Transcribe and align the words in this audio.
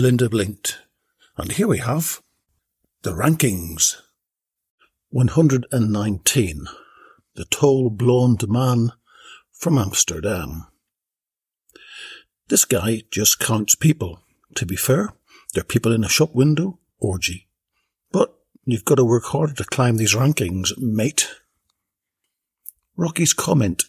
Belinda 0.00 0.30
blinked. 0.30 0.78
And 1.36 1.52
here 1.52 1.68
we 1.68 1.76
have 1.76 2.22
the 3.02 3.12
rankings. 3.12 3.96
119. 5.10 6.64
The 7.34 7.44
tall 7.44 7.90
blonde 7.90 8.48
man 8.48 8.92
from 9.52 9.76
Amsterdam. 9.76 10.68
This 12.48 12.64
guy 12.64 13.02
just 13.10 13.40
counts 13.40 13.74
people. 13.74 14.22
To 14.54 14.64
be 14.64 14.74
fair, 14.74 15.12
they're 15.52 15.64
people 15.64 15.92
in 15.92 16.02
a 16.02 16.08
shop 16.08 16.34
window 16.34 16.78
orgy. 16.98 17.48
But 18.10 18.34
you've 18.64 18.86
got 18.86 18.94
to 18.94 19.04
work 19.04 19.24
harder 19.24 19.52
to 19.52 19.64
climb 19.64 19.98
these 19.98 20.14
rankings, 20.14 20.70
mate. 20.78 21.28
Rocky's 22.96 23.34
comment. 23.34 23.84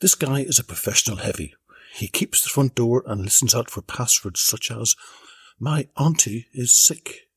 This 0.00 0.16
guy 0.16 0.40
is 0.40 0.58
a 0.58 0.64
professional 0.64 1.18
heavy. 1.18 1.54
He 1.98 2.06
keeps 2.06 2.40
the 2.40 2.48
front 2.48 2.76
door 2.76 3.02
and 3.06 3.22
listens 3.22 3.56
out 3.56 3.68
for 3.68 3.82
passwords 3.82 4.40
such 4.40 4.70
as, 4.70 4.94
My 5.58 5.88
auntie 5.96 6.46
is 6.52 6.72
sick. 6.72 7.28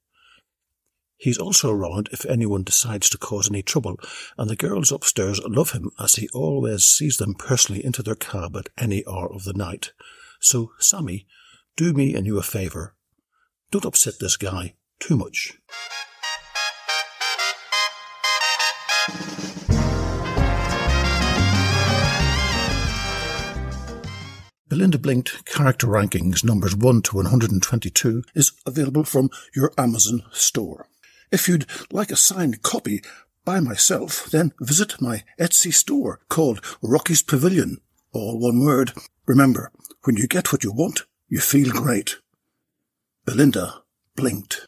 He's 1.17 1.39
also 1.39 1.71
around 1.71 2.09
if 2.11 2.27
anyone 2.27 2.61
decides 2.61 3.09
to 3.09 3.17
cause 3.17 3.49
any 3.49 3.63
trouble, 3.63 3.99
and 4.37 4.47
the 4.47 4.55
girls 4.55 4.91
upstairs 4.91 5.41
love 5.47 5.71
him 5.71 5.89
as 5.99 6.13
he 6.15 6.29
always 6.29 6.83
sees 6.83 7.17
them 7.17 7.33
personally 7.33 7.83
into 7.83 8.03
their 8.03 8.13
cab 8.13 8.55
at 8.55 8.69
any 8.77 9.03
hour 9.07 9.33
of 9.33 9.45
the 9.45 9.53
night. 9.53 9.93
So, 10.39 10.73
Sammy, 10.77 11.25
do 11.75 11.91
me 11.91 12.13
and 12.13 12.27
you 12.27 12.37
a 12.37 12.43
favour. 12.43 12.95
Don't 13.71 13.85
upset 13.85 14.19
this 14.19 14.37
guy 14.37 14.75
too 14.99 15.17
much. 15.17 15.57
Belinda 24.71 24.97
Blinked 24.97 25.43
Character 25.43 25.85
Rankings 25.85 26.45
numbers 26.45 26.77
1 26.77 27.01
to 27.01 27.17
122 27.17 28.23
is 28.33 28.53
available 28.65 29.03
from 29.03 29.29
your 29.53 29.73
Amazon 29.77 30.23
store. 30.31 30.87
If 31.29 31.49
you'd 31.49 31.65
like 31.91 32.09
a 32.09 32.15
signed 32.15 32.61
copy 32.61 33.01
by 33.43 33.59
myself, 33.59 34.31
then 34.31 34.53
visit 34.61 35.01
my 35.01 35.23
Etsy 35.37 35.73
store 35.73 36.21
called 36.29 36.63
Rocky's 36.81 37.21
Pavilion. 37.21 37.81
All 38.13 38.39
one 38.39 38.61
word. 38.61 38.93
Remember, 39.25 39.73
when 40.05 40.15
you 40.15 40.25
get 40.25 40.53
what 40.53 40.63
you 40.63 40.71
want, 40.71 41.01
you 41.27 41.41
feel 41.41 41.69
great. 41.69 42.19
Belinda 43.25 43.83
blinked. 44.15 44.67